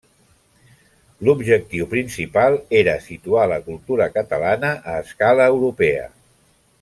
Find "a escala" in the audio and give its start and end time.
4.95-5.47